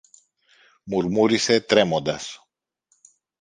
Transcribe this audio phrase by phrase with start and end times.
[0.83, 2.45] μουρμούρισε τρέμοντας.